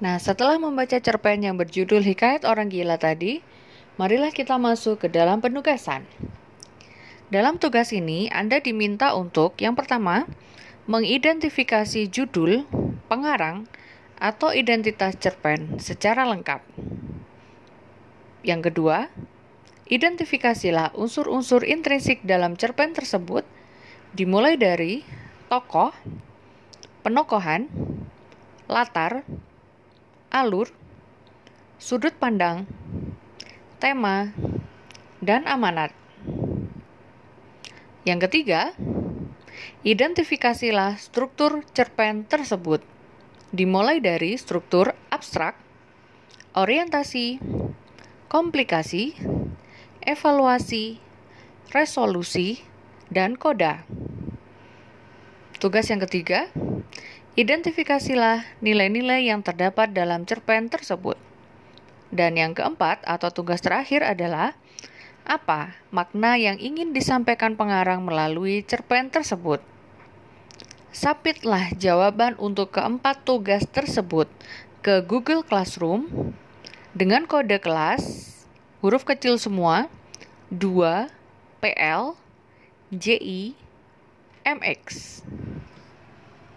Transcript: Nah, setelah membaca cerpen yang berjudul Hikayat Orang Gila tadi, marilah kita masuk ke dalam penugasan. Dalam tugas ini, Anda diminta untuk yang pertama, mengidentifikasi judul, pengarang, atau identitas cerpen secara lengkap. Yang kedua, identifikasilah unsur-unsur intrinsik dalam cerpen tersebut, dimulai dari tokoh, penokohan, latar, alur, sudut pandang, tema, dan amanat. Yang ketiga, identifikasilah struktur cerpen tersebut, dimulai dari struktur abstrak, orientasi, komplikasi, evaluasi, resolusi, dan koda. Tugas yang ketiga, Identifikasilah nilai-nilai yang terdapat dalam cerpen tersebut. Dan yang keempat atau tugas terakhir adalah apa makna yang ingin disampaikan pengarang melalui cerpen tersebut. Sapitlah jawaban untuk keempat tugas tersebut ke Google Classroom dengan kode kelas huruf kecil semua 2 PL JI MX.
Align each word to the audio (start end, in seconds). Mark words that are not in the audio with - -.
Nah, 0.00 0.16
setelah 0.16 0.56
membaca 0.56 0.96
cerpen 0.96 1.44
yang 1.44 1.60
berjudul 1.60 2.00
Hikayat 2.00 2.48
Orang 2.48 2.72
Gila 2.72 2.96
tadi, 2.96 3.44
marilah 4.00 4.32
kita 4.32 4.56
masuk 4.56 5.04
ke 5.04 5.08
dalam 5.12 5.44
penugasan. 5.44 6.08
Dalam 7.28 7.60
tugas 7.60 7.92
ini, 7.92 8.32
Anda 8.32 8.64
diminta 8.64 9.12
untuk 9.12 9.60
yang 9.60 9.76
pertama, 9.76 10.24
mengidentifikasi 10.88 12.08
judul, 12.08 12.64
pengarang, 13.12 13.68
atau 14.16 14.56
identitas 14.56 15.20
cerpen 15.20 15.76
secara 15.76 16.24
lengkap. 16.24 16.64
Yang 18.40 18.72
kedua, 18.72 19.12
identifikasilah 19.92 20.96
unsur-unsur 20.96 21.60
intrinsik 21.68 22.24
dalam 22.24 22.56
cerpen 22.56 22.96
tersebut, 22.96 23.44
dimulai 24.16 24.56
dari 24.56 25.04
tokoh, 25.52 25.92
penokohan, 27.04 27.68
latar, 28.64 29.28
alur, 30.30 30.70
sudut 31.82 32.14
pandang, 32.14 32.70
tema, 33.82 34.30
dan 35.18 35.42
amanat. 35.50 35.90
Yang 38.06 38.30
ketiga, 38.30 38.70
identifikasilah 39.82 41.02
struktur 41.02 41.66
cerpen 41.74 42.22
tersebut, 42.30 42.78
dimulai 43.50 43.98
dari 43.98 44.38
struktur 44.38 44.94
abstrak, 45.10 45.58
orientasi, 46.54 47.42
komplikasi, 48.30 49.18
evaluasi, 50.06 51.02
resolusi, 51.74 52.62
dan 53.10 53.34
koda. 53.34 53.82
Tugas 55.58 55.90
yang 55.90 56.00
ketiga, 56.06 56.48
Identifikasilah 57.38 58.58
nilai-nilai 58.58 59.30
yang 59.30 59.46
terdapat 59.46 59.94
dalam 59.94 60.26
cerpen 60.26 60.66
tersebut. 60.66 61.14
Dan 62.10 62.34
yang 62.34 62.58
keempat 62.58 63.06
atau 63.06 63.30
tugas 63.30 63.62
terakhir 63.62 64.02
adalah 64.02 64.58
apa 65.22 65.78
makna 65.94 66.34
yang 66.34 66.58
ingin 66.58 66.90
disampaikan 66.90 67.54
pengarang 67.54 68.02
melalui 68.02 68.66
cerpen 68.66 69.14
tersebut. 69.14 69.62
Sapitlah 70.90 71.70
jawaban 71.78 72.34
untuk 72.34 72.74
keempat 72.74 73.22
tugas 73.22 73.62
tersebut 73.62 74.26
ke 74.82 74.98
Google 75.06 75.46
Classroom 75.46 76.34
dengan 76.98 77.30
kode 77.30 77.62
kelas 77.62 78.26
huruf 78.82 79.06
kecil 79.06 79.38
semua 79.38 79.86
2 80.50 81.06
PL 81.62 82.18
JI 82.90 83.54
MX. 84.42 85.22